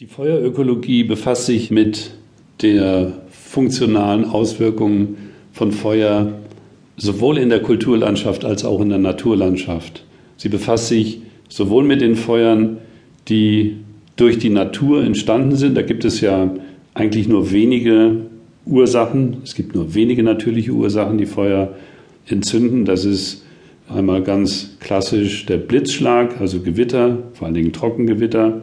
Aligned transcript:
Die 0.00 0.06
Feuerökologie 0.06 1.02
befasst 1.02 1.46
sich 1.46 1.72
mit 1.72 2.12
der 2.62 3.14
funktionalen 3.30 4.26
Auswirkung 4.26 5.16
von 5.50 5.72
Feuer 5.72 6.34
sowohl 6.96 7.36
in 7.36 7.48
der 7.48 7.62
Kulturlandschaft 7.62 8.44
als 8.44 8.64
auch 8.64 8.80
in 8.80 8.90
der 8.90 8.98
Naturlandschaft. 8.98 10.04
Sie 10.36 10.50
befasst 10.50 10.86
sich 10.86 11.22
sowohl 11.48 11.82
mit 11.82 12.00
den 12.00 12.14
Feuern, 12.14 12.78
die 13.26 13.78
durch 14.14 14.38
die 14.38 14.50
Natur 14.50 15.02
entstanden 15.02 15.56
sind. 15.56 15.76
Da 15.76 15.82
gibt 15.82 16.04
es 16.04 16.20
ja 16.20 16.48
eigentlich 16.94 17.26
nur 17.26 17.50
wenige 17.50 18.18
Ursachen. 18.66 19.38
Es 19.42 19.56
gibt 19.56 19.74
nur 19.74 19.96
wenige 19.96 20.22
natürliche 20.22 20.70
Ursachen, 20.70 21.18
die 21.18 21.26
Feuer 21.26 21.74
entzünden. 22.28 22.84
Das 22.84 23.04
ist 23.04 23.44
einmal 23.88 24.22
ganz 24.22 24.76
klassisch 24.78 25.44
der 25.46 25.56
Blitzschlag, 25.56 26.40
also 26.40 26.60
Gewitter, 26.60 27.18
vor 27.32 27.46
allen 27.46 27.54
Dingen 27.54 27.72
Trockengewitter. 27.72 28.62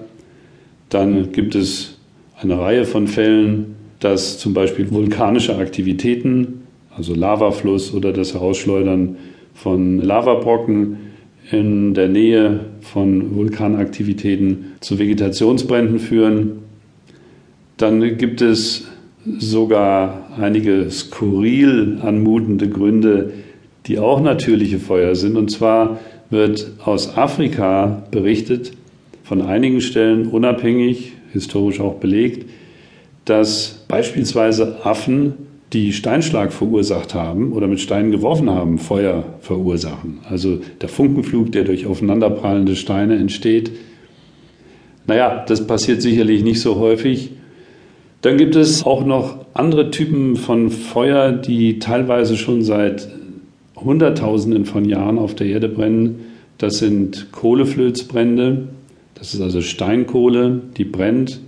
Dann 0.96 1.34
gibt 1.34 1.56
es 1.56 1.98
eine 2.42 2.58
Reihe 2.58 2.86
von 2.86 3.10
Fällen, 3.10 3.76
dass 4.00 4.40
zum 4.40 4.54
Beispiel 4.54 4.90
vulkanische 4.92 5.58
Aktivitäten, 5.58 6.62
also 6.96 7.14
Lavafluss 7.14 7.94
oder 7.94 8.14
das 8.14 8.34
Herausschleudern 8.34 9.18
von 9.54 10.00
Lavabrocken 10.00 10.96
in 11.52 11.94
der 11.96 12.08
Nähe 12.08 12.62
von 12.80 13.36
Vulkanaktivitäten 13.36 14.76
zu 14.80 14.98
Vegetationsbränden 14.98 16.00
führen. 16.00 16.60
Dann 17.76 18.18
gibt 18.18 18.42
es 18.42 18.88
sogar 19.38 20.30
einige 20.40 20.90
skurril 20.92 21.98
anmutende 22.04 22.70
Gründe, 22.70 23.34
die 23.88 24.00
auch 24.00 24.22
natürliche 24.22 24.80
Feuer 24.80 25.14
sind. 25.16 25.36
Und 25.36 25.52
zwar 25.52 26.00
wird 26.30 26.72
aus 26.86 27.18
Afrika 27.18 28.04
berichtet, 28.12 28.72
von 29.26 29.42
einigen 29.42 29.82
Stellen 29.82 30.28
unabhängig, 30.28 31.14
historisch 31.34 31.80
auch 31.80 31.96
belegt, 31.96 32.48
dass 33.26 33.84
beispielsweise 33.88 34.86
Affen, 34.86 35.34
die 35.74 35.94
Steinschlag 35.94 36.54
verursacht 36.54 37.16
haben 37.16 37.52
oder 37.52 37.66
mit 37.68 37.80
Steinen 37.80 38.12
geworfen 38.12 38.52
haben, 38.52 38.78
Feuer 38.78 39.24
verursachen. 39.42 40.20
Also 40.30 40.60
der 40.80 40.90
Funkenflug, 40.90 41.52
der 41.52 41.64
durch 41.64 41.88
aufeinanderprallende 41.88 42.76
Steine 42.76 43.18
entsteht. 43.18 43.72
Naja, 45.08 45.44
das 45.48 45.66
passiert 45.66 46.04
sicherlich 46.04 46.44
nicht 46.44 46.62
so 46.62 46.76
häufig. 46.76 47.32
Dann 48.22 48.38
gibt 48.38 48.56
es 48.56 48.86
auch 48.86 49.04
noch 49.04 49.40
andere 49.56 49.90
Typen 49.90 50.36
von 50.36 50.70
Feuer, 50.70 51.32
die 51.32 51.80
teilweise 51.80 52.38
schon 52.38 52.62
seit 52.62 53.10
Hunderttausenden 53.76 54.66
von 54.66 54.86
Jahren 54.86 55.18
auf 55.18 55.34
der 55.34 55.48
Erde 55.48 55.68
brennen. 55.68 56.20
Das 56.60 56.78
sind 56.78 57.32
Kohleflözbrände. 57.32 58.68
Das 59.16 59.34
ist 59.34 59.42
also 59.42 59.62
Steinkohle, 59.62 60.62
die 60.78 60.86
brennt. 60.86 61.42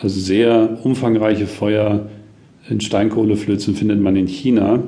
Also 0.00 0.18
sehr 0.18 0.78
umfangreiche 0.82 1.46
Feuer 1.46 2.08
in 2.68 2.80
Steinkohleflözen 2.80 3.74
findet 3.74 4.00
man 4.00 4.16
in 4.16 4.26
China. 4.26 4.82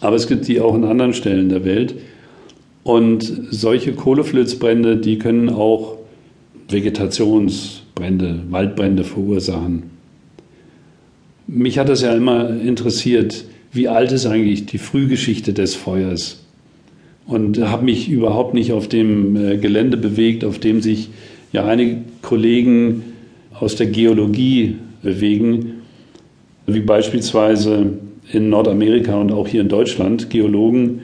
Aber 0.00 0.16
es 0.16 0.26
gibt 0.26 0.48
die 0.48 0.60
auch 0.60 0.74
in 0.74 0.84
anderen 0.84 1.14
Stellen 1.14 1.48
der 1.48 1.64
Welt. 1.64 1.94
Und 2.82 3.22
solche 3.50 3.92
Kohleflözbrände, 3.92 4.96
die 4.96 5.18
können 5.18 5.48
auch 5.48 5.98
Vegetationsbrände, 6.68 8.42
Waldbrände 8.50 9.04
verursachen. 9.04 9.84
Mich 11.46 11.78
hat 11.78 11.88
das 11.88 12.02
ja 12.02 12.14
immer 12.14 12.48
interessiert, 12.48 13.44
wie 13.72 13.88
alt 13.88 14.12
ist 14.12 14.26
eigentlich 14.26 14.66
die 14.66 14.78
Frühgeschichte 14.78 15.52
des 15.52 15.74
Feuers? 15.74 16.44
Und 17.30 17.60
habe 17.60 17.84
mich 17.84 18.08
überhaupt 18.08 18.54
nicht 18.54 18.72
auf 18.72 18.88
dem 18.88 19.36
äh, 19.36 19.56
Gelände 19.56 19.96
bewegt, 19.96 20.44
auf 20.44 20.58
dem 20.58 20.82
sich 20.82 21.10
ja 21.52 21.64
einige 21.64 21.98
Kollegen 22.22 23.04
aus 23.58 23.76
der 23.76 23.86
Geologie 23.86 24.76
bewegen, 25.02 25.74
wie 26.66 26.80
beispielsweise 26.80 27.94
in 28.32 28.50
Nordamerika 28.50 29.14
und 29.14 29.32
auch 29.32 29.48
hier 29.48 29.60
in 29.60 29.68
Deutschland 29.68 30.30
Geologen, 30.30 31.00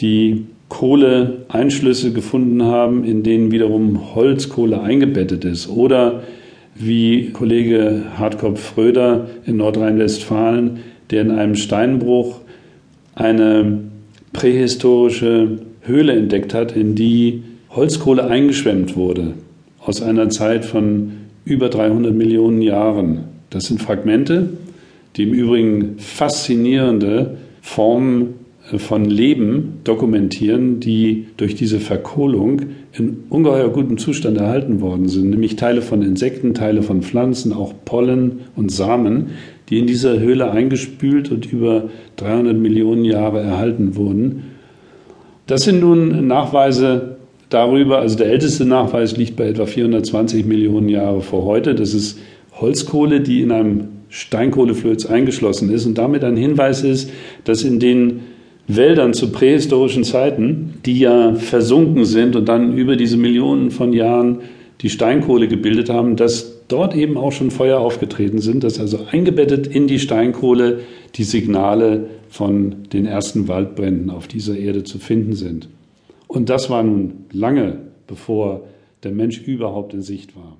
die 0.00 0.44
Kohleeinschlüsse 0.68 2.12
gefunden 2.12 2.62
haben, 2.62 3.04
in 3.04 3.22
denen 3.22 3.50
wiederum 3.52 4.14
Holzkohle 4.14 4.80
eingebettet 4.80 5.44
ist. 5.44 5.68
Oder 5.68 6.22
wie 6.74 7.30
Kollege 7.30 8.02
Hartkopf 8.18 8.60
Fröder 8.60 9.28
in 9.46 9.58
Nordrhein-Westfalen, 9.58 10.78
der 11.10 11.22
in 11.22 11.30
einem 11.30 11.54
Steinbruch 11.54 12.40
eine 13.14 13.78
prähistorische 14.32 15.58
Höhle 15.82 16.14
entdeckt 16.14 16.54
hat, 16.54 16.76
in 16.76 16.94
die 16.94 17.42
Holzkohle 17.70 18.26
eingeschwemmt 18.26 18.96
wurde, 18.96 19.34
aus 19.80 20.02
einer 20.02 20.28
Zeit 20.30 20.64
von 20.64 21.12
über 21.44 21.68
300 21.68 22.14
Millionen 22.14 22.60
Jahren. 22.62 23.24
Das 23.50 23.64
sind 23.64 23.80
Fragmente, 23.80 24.50
die 25.16 25.22
im 25.22 25.32
Übrigen 25.32 25.98
faszinierende 25.98 27.36
Formen 27.62 28.34
äh, 28.72 28.78
von 28.78 29.04
Leben 29.04 29.80
dokumentieren, 29.84 30.80
die 30.80 31.26
durch 31.36 31.54
diese 31.54 31.80
Verkohlung 31.80 32.62
in 32.92 33.24
ungeheuer 33.28 33.70
gutem 33.70 33.98
Zustand 33.98 34.38
erhalten 34.38 34.80
worden 34.80 35.08
sind, 35.08 35.30
nämlich 35.30 35.56
Teile 35.56 35.82
von 35.82 36.02
Insekten, 36.02 36.54
Teile 36.54 36.82
von 36.82 37.02
Pflanzen, 37.02 37.52
auch 37.52 37.74
Pollen 37.84 38.40
und 38.56 38.72
Samen, 38.72 39.28
die 39.68 39.78
in 39.78 39.86
dieser 39.86 40.18
Höhle 40.20 40.50
eingespült 40.50 41.30
und 41.30 41.50
über 41.52 41.90
300 42.16 42.56
Millionen 42.56 43.04
Jahre 43.04 43.40
erhalten 43.40 43.96
wurden. 43.96 44.44
Das 45.46 45.62
sind 45.62 45.80
nun 45.80 46.26
Nachweise 46.26 47.16
darüber, 47.48 47.98
also 47.98 48.16
der 48.16 48.28
älteste 48.28 48.64
Nachweis 48.64 49.16
liegt 49.16 49.36
bei 49.36 49.48
etwa 49.48 49.66
420 49.66 50.46
Millionen 50.46 50.88
Jahre 50.88 51.20
vor 51.20 51.44
heute. 51.44 51.74
Das 51.74 51.94
ist 51.94 52.18
Holzkohle, 52.52 53.20
die 53.20 53.42
in 53.42 53.52
einem 53.52 53.88
Steinkohleflöz 54.08 55.06
eingeschlossen 55.06 55.70
ist 55.70 55.86
und 55.86 55.98
damit 55.98 56.24
ein 56.24 56.36
Hinweis 56.36 56.82
ist, 56.82 57.10
dass 57.44 57.62
in 57.62 57.80
den 57.80 58.20
Wäldern 58.68 59.14
zu 59.14 59.30
prähistorischen 59.30 60.04
Zeiten, 60.04 60.74
die 60.84 60.98
ja 60.98 61.34
versunken 61.34 62.04
sind 62.04 62.34
und 62.34 62.48
dann 62.48 62.76
über 62.76 62.96
diese 62.96 63.16
Millionen 63.16 63.70
von 63.70 63.92
Jahren 63.92 64.38
die 64.80 64.90
Steinkohle 64.90 65.48
gebildet 65.48 65.88
haben, 65.88 66.16
dass 66.16 66.55
dort 66.68 66.94
eben 66.94 67.16
auch 67.16 67.32
schon 67.32 67.50
Feuer 67.50 67.78
aufgetreten 67.78 68.40
sind, 68.40 68.64
dass 68.64 68.80
also 68.80 69.06
eingebettet 69.10 69.66
in 69.66 69.86
die 69.86 69.98
Steinkohle 69.98 70.80
die 71.14 71.24
Signale 71.24 72.08
von 72.28 72.84
den 72.92 73.06
ersten 73.06 73.48
Waldbränden 73.48 74.10
auf 74.10 74.26
dieser 74.26 74.56
Erde 74.56 74.84
zu 74.84 74.98
finden 74.98 75.34
sind. 75.34 75.68
Und 76.26 76.48
das 76.48 76.70
war 76.70 76.82
nun 76.82 77.26
lange 77.32 77.80
bevor 78.06 78.62
der 79.02 79.12
Mensch 79.12 79.40
überhaupt 79.40 79.94
in 79.94 80.02
Sicht 80.02 80.36
war. 80.36 80.56